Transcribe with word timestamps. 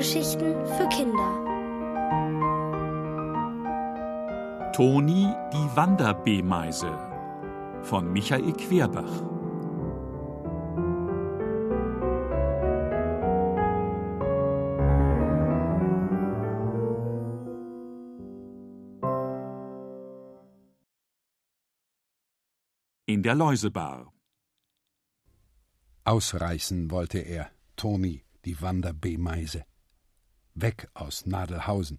Hörgeschichten 0.00 0.54
für 0.64 0.88
Kinder. 0.88 1.30
Toni 4.72 5.28
die 5.52 5.76
Wanderbeemeise 5.76 6.90
von 7.82 8.10
Michael 8.10 8.54
Querbach. 8.54 9.22
In 23.04 23.22
der 23.22 23.34
Läusebar. 23.34 24.10
Ausreißen 26.04 26.90
wollte 26.90 27.18
er, 27.18 27.50
Toni, 27.76 28.24
die 28.46 28.62
Wanderbeemeise. 28.62 29.66
Weg 30.54 30.88
aus 30.94 31.26
Nadelhausen. 31.26 31.98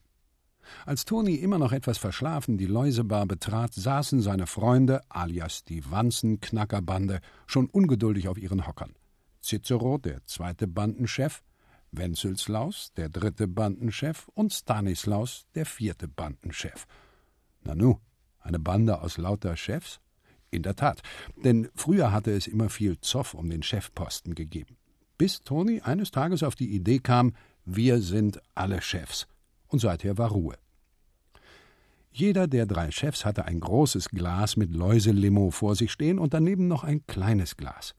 Als 0.86 1.06
Toni 1.06 1.36
immer 1.36 1.58
noch 1.58 1.72
etwas 1.72 1.98
verschlafen 1.98 2.58
die 2.58 2.66
Läusebar 2.66 3.26
betrat, 3.26 3.74
saßen 3.74 4.22
seine 4.22 4.48
Freunde, 4.48 5.02
alias 5.10 5.64
die 5.64 5.90
Wanzenknackerbande, 5.90 7.20
schon 7.48 7.68
ungeduldig 7.68 8.28
auf 8.28 8.38
ihren 8.38 8.68
Hockern. 8.68 8.94
Cicero, 9.42 9.98
der 9.98 10.24
zweite 10.26 10.68
Bandenchef, 10.68 11.44
Wenzelslaus, 11.92 12.94
der 12.96 13.10
dritte 13.10 13.48
Bandenchef 13.48 14.30
und 14.34 14.54
Stanislaus, 14.54 15.46
der 15.56 15.66
vierte 15.66 16.08
Bandenchef. 16.08 16.86
Nanu, 17.64 17.98
eine 18.40 18.60
Bande 18.60 19.02
aus 19.02 19.18
lauter 19.18 19.58
Chefs? 19.58 20.00
In 20.54 20.64
der 20.64 20.76
Tat, 20.76 21.02
denn 21.38 21.70
früher 21.76 22.12
hatte 22.12 22.32
es 22.32 22.46
immer 22.46 22.70
viel 22.70 23.00
Zoff 23.00 23.34
um 23.34 23.50
den 23.50 23.64
Chefposten 23.64 24.36
gegeben. 24.36 24.78
Bis 25.18 25.42
Toni 25.42 25.80
eines 25.80 26.12
Tages 26.12 26.44
auf 26.44 26.56
die 26.56 26.76
Idee 26.76 27.00
kam, 27.00 27.34
wir 27.66 28.02
sind 28.02 28.42
alle 28.56 28.82
Chefs. 28.82 29.28
Und 29.68 29.80
seither 29.80 30.18
war 30.18 30.32
Ruhe. 30.32 30.56
Jeder 32.12 32.48
der 32.48 32.66
drei 32.66 32.92
Chefs 32.92 33.24
hatte 33.24 33.46
ein 33.46 33.62
großes 33.62 34.10
Glas 34.10 34.58
mit 34.58 34.74
Läuselimo 34.74 35.50
vor 35.50 35.76
sich 35.76 35.92
stehen 35.92 36.20
und 36.20 36.34
daneben 36.34 36.68
noch 36.68 36.84
ein 36.84 37.06
kleines 37.08 37.56
Glas. 37.56 37.96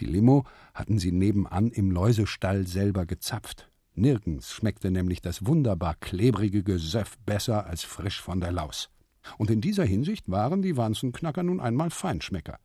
Die 0.00 0.06
Limo 0.06 0.44
hatten 0.72 0.98
sie 0.98 1.12
nebenan 1.12 1.70
im 1.70 1.90
Läusestall 1.90 2.66
selber 2.66 3.06
gezapft. 3.06 3.70
Nirgends 3.94 4.52
schmeckte 4.52 4.90
nämlich 4.90 5.20
das 5.20 5.46
wunderbar 5.46 5.94
klebrige 5.94 6.64
Gesöff 6.64 7.16
besser 7.18 7.66
als 7.66 7.84
frisch 7.84 8.20
von 8.20 8.40
der 8.40 8.50
Laus. 8.50 8.90
Und 9.38 9.50
in 9.50 9.60
dieser 9.60 9.84
Hinsicht 9.84 10.28
waren 10.28 10.62
die 10.62 10.76
Wanzenknacker 10.76 11.44
nun 11.44 11.60
einmal 11.60 11.90
Feinschmecker. 11.90 12.58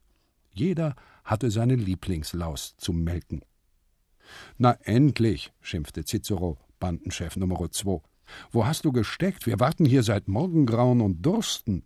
Jeder 0.51 0.95
hatte 1.23 1.51
seine 1.51 1.75
Lieblingslaus 1.75 2.75
zum 2.77 3.03
Melken. 3.03 3.41
Na 4.57 4.77
endlich, 4.83 5.51
schimpfte 5.61 6.03
Cicero, 6.03 6.57
Bandenchef 6.79 7.35
Nummer 7.35 7.71
zwei. 7.71 8.01
Wo 8.51 8.65
hast 8.65 8.85
du 8.85 8.91
gesteckt? 8.91 9.45
Wir 9.45 9.59
warten 9.59 9.85
hier 9.85 10.03
seit 10.03 10.27
Morgengrauen 10.27 11.01
und 11.01 11.21
dursten. 11.25 11.83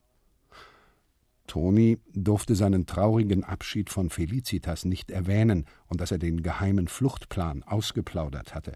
Toni 1.47 1.99
durfte 2.13 2.55
seinen 2.55 2.85
traurigen 2.85 3.43
Abschied 3.43 3.89
von 3.89 4.09
Felicitas 4.09 4.85
nicht 4.85 5.11
erwähnen 5.11 5.65
und 5.87 5.99
dass 5.99 6.11
er 6.11 6.17
den 6.17 6.41
geheimen 6.41 6.87
Fluchtplan 6.87 7.63
ausgeplaudert 7.63 8.55
hatte. 8.55 8.73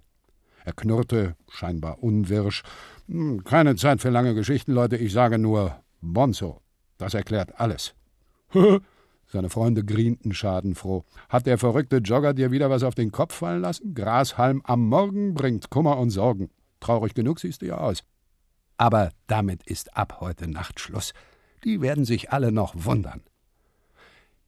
Er 0.65 0.73
knurrte, 0.73 1.35
scheinbar 1.49 2.03
unwirsch. 2.03 2.63
Hm, 3.07 3.43
keine 3.45 3.77
Zeit 3.77 4.01
für 4.01 4.09
lange 4.09 4.33
Geschichten, 4.33 4.73
Leute, 4.73 4.97
ich 4.97 5.13
sage 5.13 5.37
nur 5.37 5.81
Bonzo. 6.01 6.61
Das 6.97 7.13
erklärt 7.13 7.59
alles. 7.59 7.93
Seine 9.27 9.49
Freunde 9.49 9.83
grienten 9.83 10.33
schadenfroh. 10.33 11.03
Hat 11.27 11.45
der 11.45 11.57
verrückte 11.57 11.97
Jogger 11.97 12.33
dir 12.33 12.51
wieder 12.51 12.69
was 12.69 12.83
auf 12.83 12.95
den 12.95 13.11
Kopf 13.11 13.35
fallen 13.35 13.61
lassen? 13.61 13.93
Grashalm 13.93 14.61
am 14.63 14.87
Morgen 14.87 15.33
bringt 15.33 15.69
Kummer 15.69 15.97
und 15.97 16.11
Sorgen. 16.11 16.49
Traurig 16.79 17.13
genug 17.13 17.39
siehst 17.39 17.61
du 17.61 17.65
ja 17.65 17.77
aus. 17.77 18.03
Aber 18.77 19.11
damit 19.27 19.63
ist 19.63 19.97
ab 19.97 20.17
heute 20.21 20.47
Nacht 20.47 20.79
Schluss. 20.79 21.13
Die 21.63 21.81
werden 21.81 22.05
sich 22.05 22.31
alle 22.31 22.51
noch 22.53 22.73
wundern. 22.77 23.21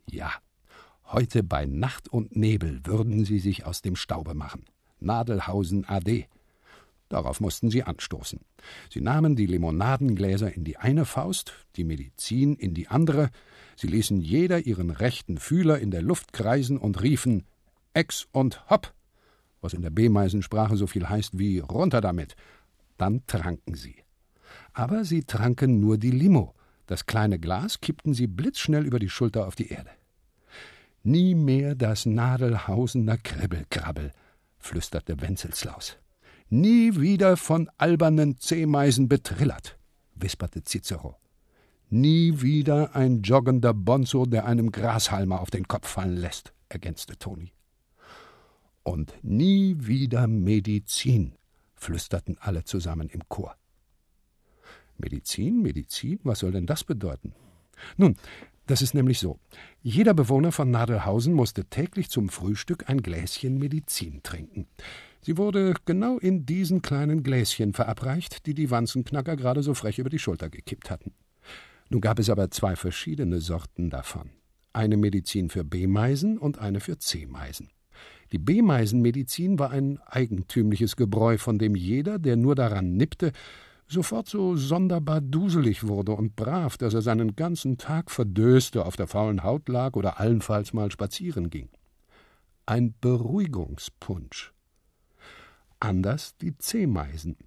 Ja, 0.10 0.32
heute 1.06 1.44
bei 1.44 1.66
Nacht 1.66 2.08
und 2.08 2.36
Nebel 2.36 2.80
würden 2.86 3.26
sie 3.26 3.40
sich 3.40 3.66
aus 3.66 3.82
dem 3.82 3.96
Staube 3.98 4.34
machen. 4.34 4.64
Nadelhausen 5.00 5.86
AD. 5.86 6.28
Darauf 7.10 7.42
mussten 7.42 7.72
sie 7.72 7.84
anstoßen. 7.84 8.40
Sie 8.90 9.02
nahmen 9.02 9.36
die 9.36 9.48
Limonadengläser 9.48 10.54
in 10.54 10.64
die 10.64 10.78
eine 10.78 11.06
Faust, 11.06 11.54
die 11.76 11.84
Medizin 11.84 12.56
in 12.56 12.76
die 12.76 12.88
andere, 12.88 13.30
sie 13.80 13.88
ließen 13.88 14.20
jeder 14.20 14.66
ihren 14.66 14.90
rechten 14.90 15.38
Fühler 15.38 15.80
in 15.80 15.90
der 15.90 16.02
Luft 16.02 16.34
kreisen 16.34 16.78
und 16.78 17.02
riefen 17.02 17.44
Ex 17.94 18.28
und 18.32 18.70
Hopp, 18.70 18.94
was 19.62 19.74
in 19.74 19.82
der 19.82 19.90
B-Meisensprache 19.90 20.76
so 20.76 20.86
viel 20.86 21.08
heißt 21.08 21.40
wie 21.40 21.60
runter 21.60 22.02
damit. 22.02 22.36
Dann 22.98 23.26
tranken 23.26 23.76
sie. 23.76 23.96
Aber 24.74 25.06
sie 25.06 25.24
tranken 25.24 25.80
nur 25.80 25.98
die 25.98 26.12
Limo. 26.12 26.54
Das 26.88 27.06
kleine 27.06 27.40
Glas 27.40 27.80
kippten 27.80 28.14
sie 28.14 28.28
blitzschnell 28.28 28.86
über 28.86 29.00
die 29.00 29.10
Schulter 29.10 29.48
auf 29.48 29.56
die 29.56 29.70
Erde. 29.70 29.92
Nie 31.04 31.34
mehr 31.34 31.76
das 31.76 32.06
Nadelhausener 32.06 33.18
Kribbelkrabbel, 33.18 34.12
flüsterte 34.58 35.22
Wenzelslaus. 35.22 35.98
Nie 36.50 37.00
wieder 37.00 37.38
von 37.38 37.70
albernen 37.78 38.38
Zehmeisen 38.38 39.08
betrillert, 39.08 39.78
wisperte 40.16 40.64
Cicero. 40.64 41.16
Nie 41.92 42.42
wieder 42.42 42.96
ein 42.96 43.24
joggender 43.24 43.74
Bonzo, 43.74 44.28
der 44.28 44.46
einem 44.46 44.72
Grashalmer 44.72 45.42
auf 45.42 45.50
den 45.50 45.68
Kopf 45.68 45.88
fallen 45.88 46.18
lässt, 46.18 46.54
ergänzte 46.70 47.18
Toni. 47.18 47.52
Und 48.84 49.16
nie 49.24 49.76
wieder 49.80 50.28
Medizin, 50.28 51.34
flüsterten 51.74 52.38
alle 52.40 52.64
zusammen 52.64 53.10
im 53.10 53.28
Chor. 53.28 53.56
Medizin, 55.00 55.64
Medizin, 55.64 56.20
was 56.24 56.40
soll 56.40 56.52
denn 56.52 56.68
das 56.68 56.84
bedeuten? 56.84 57.34
Nun, 57.98 58.18
das 58.68 58.84
ist 58.84 58.94
nämlich 58.94 59.18
so. 59.18 59.40
Jeder 59.82 60.14
Bewohner 60.14 60.52
von 60.52 60.70
Nadelhausen 60.70 61.34
musste 61.34 61.66
täglich 61.66 62.12
zum 62.12 62.30
Frühstück 62.30 62.88
ein 62.88 63.02
Gläschen 63.02 63.58
Medizin 63.58 64.22
trinken. 64.22 64.68
Sie 65.22 65.38
wurde 65.38 65.74
genau 65.86 66.20
in 66.20 66.46
diesen 66.46 66.84
kleinen 66.84 67.24
Gläschen 67.24 67.74
verabreicht, 67.74 68.46
die 68.46 68.54
die 68.54 68.70
Wanzenknacker 68.70 69.36
gerade 69.38 69.64
so 69.64 69.74
frech 69.74 69.98
über 69.98 70.12
die 70.12 70.20
Schulter 70.20 70.52
gekippt 70.52 70.92
hatten. 70.92 71.14
Nun 71.90 72.02
gab 72.02 72.20
es 72.20 72.30
aber 72.30 72.52
zwei 72.52 72.76
verschiedene 72.76 73.40
Sorten 73.40 73.90
davon. 73.90 74.30
Eine 74.74 74.98
Medizin 74.98 75.50
für 75.50 75.64
B-Meisen 75.64 76.38
und 76.38 76.60
eine 76.60 76.80
für 76.80 77.00
C-Meisen. 77.00 77.70
Die 78.32 78.38
B-Meisenmedizin 78.38 79.58
war 79.58 79.72
ein 79.72 80.00
eigentümliches 80.06 80.96
Gebräu, 80.96 81.40
von 81.40 81.58
dem 81.58 81.76
jeder, 81.76 82.20
der 82.20 82.36
nur 82.36 82.54
daran 82.54 82.96
nippte, 82.96 83.32
sofort 83.88 84.30
so 84.30 84.56
sonderbar 84.56 85.20
duselig 85.20 85.88
wurde 85.88 86.12
und 86.12 86.36
brav, 86.36 86.78
dass 86.78 86.94
er 86.94 87.02
seinen 87.02 87.36
ganzen 87.36 87.80
Tag 87.80 88.12
verdöste, 88.12 88.86
auf 88.86 88.96
der 88.96 89.08
faulen 89.08 89.42
Haut 89.42 89.68
lag 89.68 89.96
oder 89.96 90.20
allenfalls 90.20 90.74
mal 90.74 90.92
spazieren 90.92 91.50
ging. 91.50 91.70
Ein 92.68 92.94
Beruhigungspunsch 93.02 94.54
anders 95.80 96.36
die 96.38 96.58
Zehmeisen. 96.58 97.38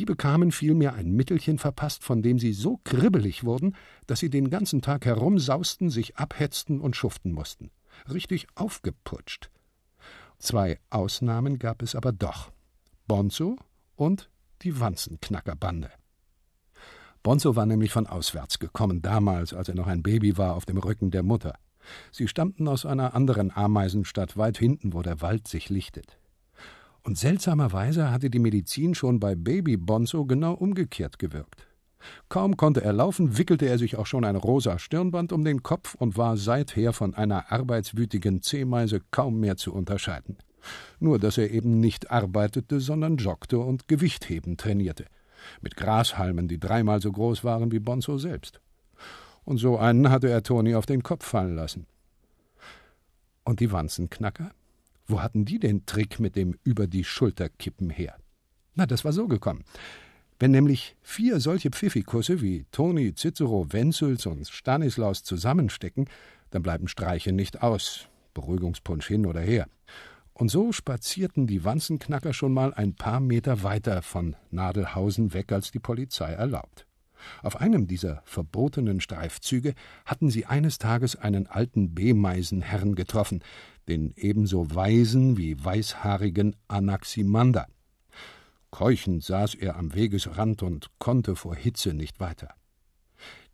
Die 0.00 0.06
bekamen 0.06 0.50
vielmehr 0.50 0.94
ein 0.94 1.12
Mittelchen 1.12 1.58
verpasst, 1.58 2.04
von 2.04 2.22
dem 2.22 2.38
sie 2.38 2.54
so 2.54 2.80
kribbelig 2.84 3.44
wurden, 3.44 3.76
dass 4.06 4.20
sie 4.20 4.30
den 4.30 4.48
ganzen 4.48 4.80
Tag 4.80 5.04
herumsausten, 5.04 5.90
sich 5.90 6.16
abhetzten 6.16 6.80
und 6.80 6.96
schuften 6.96 7.32
mussten. 7.32 7.70
Richtig 8.10 8.46
aufgeputscht. 8.54 9.50
Zwei 10.38 10.80
Ausnahmen 10.88 11.58
gab 11.58 11.82
es 11.82 11.94
aber 11.94 12.12
doch. 12.12 12.50
Bonzo 13.08 13.56
und 13.94 14.30
die 14.62 14.80
Wanzenknackerbande. 14.80 15.90
Bonzo 17.22 17.54
war 17.54 17.66
nämlich 17.66 17.92
von 17.92 18.06
auswärts 18.06 18.58
gekommen, 18.58 19.02
damals, 19.02 19.52
als 19.52 19.68
er 19.68 19.74
noch 19.74 19.86
ein 19.86 20.02
Baby 20.02 20.38
war, 20.38 20.54
auf 20.54 20.64
dem 20.64 20.78
Rücken 20.78 21.10
der 21.10 21.24
Mutter. 21.24 21.58
Sie 22.10 22.26
stammten 22.26 22.68
aus 22.68 22.86
einer 22.86 23.12
anderen 23.12 23.54
Ameisenstadt 23.54 24.38
weit 24.38 24.56
hinten, 24.56 24.94
wo 24.94 25.02
der 25.02 25.20
Wald 25.20 25.46
sich 25.46 25.68
lichtet. 25.68 26.18
Und 27.02 27.18
seltsamerweise 27.18 28.10
hatte 28.10 28.30
die 28.30 28.38
Medizin 28.38 28.94
schon 28.94 29.20
bei 29.20 29.34
Baby 29.34 29.76
Bonzo 29.76 30.26
genau 30.26 30.52
umgekehrt 30.54 31.18
gewirkt. 31.18 31.66
Kaum 32.28 32.56
konnte 32.56 32.82
er 32.82 32.92
laufen, 32.92 33.38
wickelte 33.38 33.66
er 33.66 33.78
sich 33.78 33.96
auch 33.96 34.06
schon 34.06 34.24
ein 34.24 34.36
rosa 34.36 34.78
Stirnband 34.78 35.32
um 35.32 35.44
den 35.44 35.62
Kopf 35.62 35.94
und 35.94 36.16
war 36.16 36.36
seither 36.36 36.92
von 36.92 37.14
einer 37.14 37.52
arbeitswütigen 37.52 38.42
Zehmeise 38.42 39.00
kaum 39.10 39.40
mehr 39.40 39.56
zu 39.56 39.72
unterscheiden. 39.72 40.36
Nur, 40.98 41.18
dass 41.18 41.38
er 41.38 41.50
eben 41.50 41.80
nicht 41.80 42.10
arbeitete, 42.10 42.80
sondern 42.80 43.16
joggte 43.16 43.58
und 43.58 43.88
Gewichtheben 43.88 44.56
trainierte. 44.56 45.06
Mit 45.62 45.76
Grashalmen, 45.76 46.48
die 46.48 46.58
dreimal 46.58 47.00
so 47.00 47.12
groß 47.12 47.44
waren 47.44 47.72
wie 47.72 47.80
Bonzo 47.80 48.18
selbst. 48.18 48.60
Und 49.44 49.56
so 49.56 49.78
einen 49.78 50.10
hatte 50.10 50.28
er 50.28 50.42
Toni 50.42 50.74
auf 50.74 50.86
den 50.86 51.02
Kopf 51.02 51.24
fallen 51.24 51.54
lassen. 51.54 51.86
Und 53.44 53.60
die 53.60 53.72
Wanzenknacker? 53.72 54.52
Wo 55.10 55.20
hatten 55.22 55.44
die 55.44 55.58
den 55.58 55.86
Trick 55.86 56.20
mit 56.20 56.36
dem 56.36 56.56
über 56.62 56.86
die 56.86 57.02
Schulter 57.02 57.48
kippen 57.48 57.90
her? 57.90 58.16
Na, 58.76 58.86
das 58.86 59.04
war 59.04 59.12
so 59.12 59.26
gekommen. 59.26 59.64
Wenn 60.38 60.52
nämlich 60.52 60.96
vier 61.02 61.40
solche 61.40 61.70
Pfiffikusse 61.70 62.40
wie 62.40 62.64
Toni, 62.70 63.14
Cicero, 63.14 63.66
Wenzels 63.72 64.26
und 64.26 64.46
Stanislaus 64.48 65.24
zusammenstecken, 65.24 66.08
dann 66.50 66.62
bleiben 66.62 66.86
Streiche 66.86 67.32
nicht 67.32 67.60
aus, 67.62 68.08
Beruhigungspunsch 68.34 69.08
hin 69.08 69.26
oder 69.26 69.40
her. 69.40 69.66
Und 70.32 70.48
so 70.48 70.70
spazierten 70.70 71.48
die 71.48 71.64
Wanzenknacker 71.64 72.32
schon 72.32 72.54
mal 72.54 72.72
ein 72.72 72.94
paar 72.94 73.18
Meter 73.18 73.64
weiter 73.64 74.02
von 74.02 74.36
Nadelhausen 74.50 75.34
weg, 75.34 75.50
als 75.50 75.72
die 75.72 75.80
Polizei 75.80 76.32
erlaubt. 76.32 76.86
Auf 77.42 77.60
einem 77.60 77.86
dieser 77.86 78.22
verbotenen 78.24 79.00
Streifzüge 79.00 79.74
hatten 80.04 80.30
sie 80.30 80.46
eines 80.46 80.78
Tages 80.78 81.16
einen 81.16 81.46
alten 81.46 81.94
B-Meisenherrn 81.94 82.94
getroffen, 82.94 83.42
den 83.88 84.12
ebenso 84.16 84.74
weisen 84.74 85.36
wie 85.36 85.62
weißhaarigen 85.62 86.56
Anaximander. 86.68 87.66
Keuchend 88.70 89.24
saß 89.24 89.56
er 89.56 89.76
am 89.76 89.94
Wegesrand 89.94 90.62
und 90.62 90.90
konnte 90.98 91.34
vor 91.34 91.56
Hitze 91.56 91.92
nicht 91.92 92.20
weiter. 92.20 92.54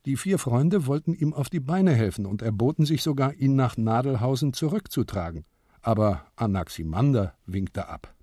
Die 0.04 0.16
vier 0.16 0.38
Freunde 0.38 0.86
wollten 0.86 1.14
ihm 1.14 1.34
auf 1.34 1.48
die 1.48 1.58
Beine 1.58 1.92
helfen 1.92 2.26
und 2.26 2.40
erboten 2.40 2.86
sich 2.86 3.02
sogar, 3.02 3.34
ihn 3.34 3.56
nach 3.56 3.76
Nadelhausen 3.76 4.52
zurückzutragen. 4.52 5.44
Aber 5.82 6.26
Anaximander 6.36 7.34
winkte 7.46 7.88
ab. 7.88 8.14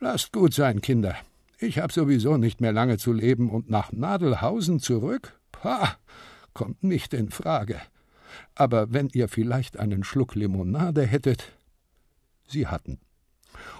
Lasst 0.00 0.32
gut 0.32 0.54
sein, 0.54 0.80
Kinder. 0.80 1.16
Ich 1.60 1.78
hab 1.78 1.90
sowieso 1.90 2.36
nicht 2.36 2.60
mehr 2.60 2.72
lange 2.72 2.98
zu 2.98 3.12
leben 3.12 3.50
und 3.50 3.68
nach 3.68 3.90
Nadelhausen 3.90 4.78
zurück? 4.78 5.40
Pah, 5.50 5.96
kommt 6.54 6.84
nicht 6.84 7.12
in 7.14 7.30
Frage. 7.30 7.80
Aber 8.54 8.92
wenn 8.92 9.08
ihr 9.08 9.28
vielleicht 9.28 9.76
einen 9.76 10.04
Schluck 10.04 10.36
Limonade 10.36 11.04
hättet. 11.04 11.52
Sie 12.46 12.68
hatten. 12.68 13.00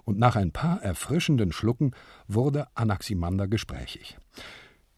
Und 0.04 0.19
nach 0.19 0.34
ein 0.34 0.50
paar 0.50 0.82
erfrischenden 0.82 1.52
Schlucken 1.52 1.92
wurde 2.26 2.66
Anaximander 2.75 3.46
gesprächig. 3.46 4.19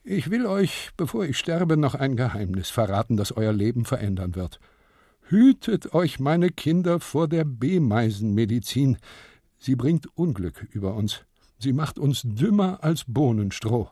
Ich 0.02 0.30
will 0.30 0.46
euch, 0.46 0.90
bevor 0.96 1.24
ich 1.24 1.38
sterbe, 1.38 1.76
noch 1.76 1.94
ein 1.94 2.16
Geheimnis 2.16 2.70
verraten, 2.70 3.18
das 3.18 3.32
euer 3.32 3.52
Leben 3.52 3.84
verändern 3.84 4.34
wird. 4.34 4.58
Hütet 5.28 5.92
euch, 5.92 6.18
meine 6.18 6.48
Kinder, 6.48 6.98
vor 6.98 7.28
der 7.28 7.44
B-Meisenmedizin. 7.44 8.96
Sie 9.58 9.76
bringt 9.76 10.06
Unglück 10.16 10.66
über 10.72 10.94
uns. 10.94 11.24
Sie 11.62 11.74
macht 11.74 11.98
uns 11.98 12.22
dümmer 12.24 12.82
als 12.82 13.04
Bohnenstroh. 13.06 13.90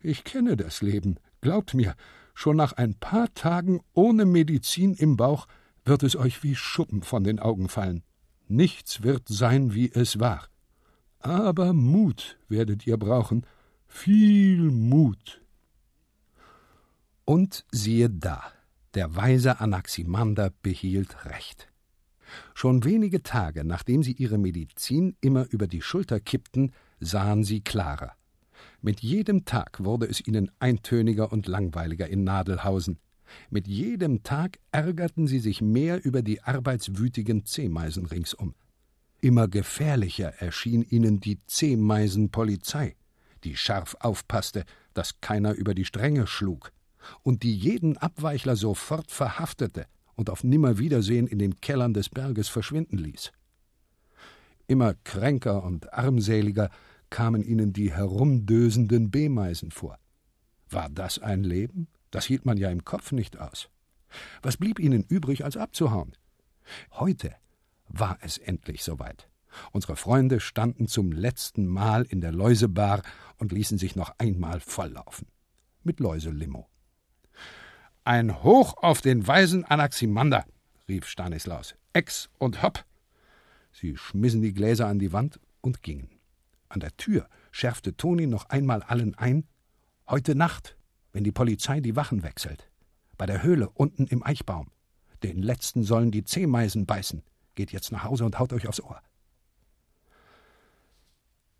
Ich 0.00 0.24
kenne 0.24 0.56
das 0.56 0.82
Leben. 0.82 1.16
Glaubt 1.40 1.72
mir, 1.72 1.94
schon 2.34 2.56
nach 2.56 2.72
ein 2.72 2.94
paar 2.94 3.32
Tagen 3.34 3.80
ohne 3.92 4.24
Medizin 4.24 4.94
im 4.94 5.16
Bauch 5.16 5.46
wird 5.84 6.02
es 6.02 6.16
euch 6.16 6.42
wie 6.42 6.56
Schuppen 6.56 7.02
von 7.02 7.22
den 7.22 7.38
Augen 7.38 7.68
fallen. 7.68 8.02
Nichts 8.48 9.04
wird 9.04 9.28
sein, 9.28 9.74
wie 9.74 9.92
es 9.92 10.18
war. 10.18 10.48
Aber 11.20 11.72
Mut 11.72 12.36
werdet 12.48 12.84
ihr 12.84 12.96
brauchen, 12.96 13.46
viel 13.86 14.72
Mut. 14.72 15.40
Und 17.24 17.64
siehe 17.70 18.10
da, 18.10 18.42
der 18.94 19.14
weise 19.14 19.60
Anaximander 19.60 20.52
behielt 20.62 21.24
recht. 21.26 21.68
Schon 22.54 22.82
wenige 22.82 23.22
Tage, 23.22 23.64
nachdem 23.64 24.02
sie 24.02 24.12
ihre 24.12 24.36
Medizin 24.36 25.16
immer 25.20 25.46
über 25.50 25.68
die 25.68 25.80
Schulter 25.80 26.18
kippten, 26.18 26.72
sahen 27.04 27.44
sie 27.44 27.60
klarer. 27.60 28.12
Mit 28.80 29.00
jedem 29.00 29.44
Tag 29.44 29.82
wurde 29.82 30.06
es 30.06 30.26
ihnen 30.26 30.50
eintöniger 30.58 31.32
und 31.32 31.46
langweiliger 31.46 32.08
in 32.08 32.24
Nadelhausen. 32.24 32.98
Mit 33.50 33.66
jedem 33.66 34.22
Tag 34.22 34.58
ärgerten 34.72 35.26
sie 35.26 35.38
sich 35.38 35.62
mehr 35.62 36.04
über 36.04 36.22
die 36.22 36.42
arbeitswütigen 36.42 37.44
Zehmeisen 37.46 38.06
ringsum. 38.06 38.54
Immer 39.20 39.48
gefährlicher 39.48 40.34
erschien 40.38 40.82
ihnen 40.82 41.18
die 41.20 41.38
Zehmeisenpolizei, 41.46 42.94
die 43.42 43.56
scharf 43.56 43.96
aufpasste, 44.00 44.64
dass 44.92 45.20
keiner 45.20 45.54
über 45.54 45.74
die 45.74 45.86
Stränge 45.86 46.26
schlug, 46.26 46.70
und 47.22 47.42
die 47.42 47.56
jeden 47.56 47.96
Abweichler 47.96 48.56
sofort 48.56 49.10
verhaftete 49.10 49.86
und 50.14 50.30
auf 50.30 50.44
Nimmerwiedersehen 50.44 51.26
in 51.26 51.38
den 51.38 51.60
Kellern 51.60 51.94
des 51.94 52.08
Berges 52.08 52.48
verschwinden 52.48 52.98
ließ. 52.98 53.32
Immer 54.66 54.94
kränker 55.04 55.62
und 55.64 55.92
armseliger 55.92 56.70
kamen 57.14 57.44
ihnen 57.44 57.72
die 57.72 57.92
herumdösenden 57.92 59.12
B-Meisen 59.12 59.70
vor. 59.70 60.00
War 60.68 60.88
das 60.90 61.20
ein 61.20 61.44
Leben? 61.44 61.86
Das 62.10 62.24
hielt 62.24 62.44
man 62.44 62.56
ja 62.56 62.70
im 62.70 62.84
Kopf 62.84 63.12
nicht 63.12 63.38
aus. 63.38 63.68
Was 64.42 64.56
blieb 64.56 64.80
ihnen 64.80 65.04
übrig, 65.04 65.44
als 65.44 65.56
abzuhauen? 65.56 66.16
Heute 66.90 67.32
war 67.86 68.18
es 68.20 68.38
endlich 68.38 68.82
soweit. 68.82 69.28
Unsere 69.70 69.94
Freunde 69.94 70.40
standen 70.40 70.88
zum 70.88 71.12
letzten 71.12 71.66
Mal 71.66 72.02
in 72.02 72.20
der 72.20 72.32
Läusebar 72.32 73.00
und 73.38 73.52
ließen 73.52 73.78
sich 73.78 73.94
noch 73.94 74.12
einmal 74.18 74.58
volllaufen. 74.58 75.28
Mit 75.84 76.00
Läuselimo. 76.00 76.68
Ein 78.02 78.42
Hoch 78.42 78.76
auf 78.78 79.02
den 79.02 79.24
weisen 79.24 79.64
Anaximander, 79.64 80.44
rief 80.88 81.06
Stanislaus. 81.06 81.76
Ex 81.92 82.28
und 82.38 82.60
hopp! 82.64 82.84
Sie 83.70 83.96
schmissen 83.96 84.42
die 84.42 84.52
Gläser 84.52 84.88
an 84.88 84.98
die 84.98 85.12
Wand 85.12 85.38
und 85.60 85.80
gingen. 85.80 86.13
An 86.74 86.80
der 86.80 86.96
Tür 86.96 87.28
schärfte 87.52 87.96
Toni 87.96 88.26
noch 88.26 88.48
einmal 88.50 88.82
allen 88.82 89.14
ein: 89.14 89.44
Heute 90.08 90.34
Nacht, 90.34 90.76
wenn 91.12 91.22
die 91.22 91.30
Polizei 91.30 91.78
die 91.78 91.94
Wachen 91.94 92.24
wechselt. 92.24 92.68
Bei 93.16 93.26
der 93.26 93.44
Höhle 93.44 93.70
unten 93.70 94.08
im 94.08 94.24
Eichbaum. 94.24 94.72
Den 95.22 95.40
letzten 95.40 95.84
sollen 95.84 96.10
die 96.10 96.24
Zehmeisen 96.24 96.84
beißen. 96.84 97.22
Geht 97.54 97.70
jetzt 97.70 97.92
nach 97.92 98.02
Hause 98.02 98.24
und 98.24 98.40
haut 98.40 98.52
euch 98.52 98.66
aufs 98.66 98.80
Ohr. 98.80 99.00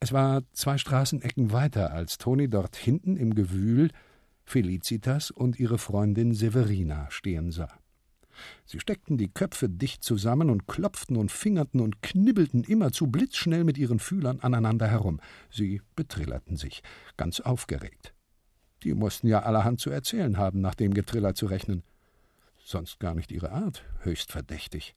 Es 0.00 0.12
war 0.12 0.42
zwei 0.52 0.78
Straßenecken 0.78 1.52
weiter, 1.52 1.92
als 1.92 2.18
Toni 2.18 2.48
dort 2.48 2.74
hinten 2.74 3.16
im 3.16 3.36
Gewühl 3.36 3.90
Felicitas 4.42 5.30
und 5.30 5.60
ihre 5.60 5.78
Freundin 5.78 6.34
Severina 6.34 7.08
stehen 7.12 7.52
sah. 7.52 7.78
Sie 8.64 8.80
steckten 8.80 9.18
die 9.18 9.32
Köpfe 9.32 9.68
dicht 9.68 10.02
zusammen 10.02 10.50
und 10.50 10.66
klopften 10.66 11.16
und 11.16 11.30
fingerten 11.30 11.80
und 11.80 12.02
knibbelten 12.02 12.64
immerzu 12.64 13.06
blitzschnell 13.06 13.64
mit 13.64 13.78
ihren 13.78 13.98
Fühlern 13.98 14.40
aneinander 14.40 14.88
herum. 14.88 15.20
Sie 15.50 15.82
betrillerten 15.96 16.56
sich, 16.56 16.82
ganz 17.16 17.40
aufgeregt. 17.40 18.14
Die 18.82 18.94
mussten 18.94 19.28
ja 19.28 19.42
allerhand 19.42 19.80
zu 19.80 19.90
erzählen 19.90 20.36
haben, 20.36 20.60
nach 20.60 20.74
dem 20.74 20.92
Getriller 20.92 21.34
zu 21.34 21.46
rechnen. 21.46 21.82
Sonst 22.62 23.00
gar 23.00 23.14
nicht 23.14 23.32
ihre 23.32 23.52
Art, 23.52 23.84
höchst 24.00 24.32
verdächtig. 24.32 24.94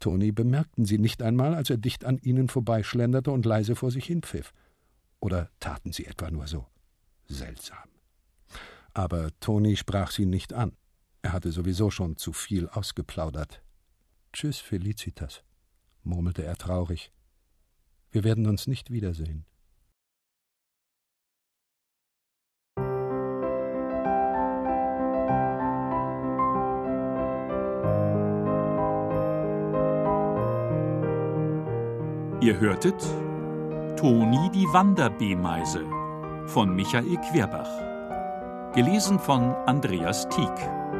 Toni 0.00 0.32
bemerkten 0.32 0.84
sie 0.84 0.98
nicht 0.98 1.22
einmal, 1.22 1.54
als 1.54 1.70
er 1.70 1.76
dicht 1.76 2.04
an 2.04 2.18
ihnen 2.18 2.48
vorbeischlenderte 2.48 3.30
und 3.30 3.46
leise 3.46 3.76
vor 3.76 3.90
sich 3.90 4.06
hinpfiff. 4.06 4.52
Oder 5.20 5.50
taten 5.60 5.92
sie 5.92 6.06
etwa 6.06 6.30
nur 6.30 6.46
so? 6.46 6.66
Seltsam. 7.28 7.88
Aber 8.94 9.30
Toni 9.38 9.76
sprach 9.76 10.10
sie 10.10 10.26
nicht 10.26 10.52
an. 10.52 10.72
Er 11.22 11.32
hatte 11.32 11.52
sowieso 11.52 11.90
schon 11.90 12.16
zu 12.16 12.32
viel 12.32 12.68
ausgeplaudert. 12.68 13.62
Tschüss, 14.32 14.58
Felicitas, 14.58 15.42
murmelte 16.02 16.44
er 16.44 16.56
traurig. 16.56 17.12
Wir 18.10 18.24
werden 18.24 18.46
uns 18.46 18.66
nicht 18.66 18.90
wiedersehen. 18.90 19.44
Ihr 32.42 32.58
hörtet 32.58 32.98
Toni 33.98 34.50
die 34.54 34.64
Wanderbeemeise 34.72 35.84
von 36.46 36.74
Michael 36.74 37.18
Querbach. 37.30 37.68
Gelesen 38.74 39.18
von 39.18 39.52
Andreas 39.66 40.26
Tieck. 40.30 40.99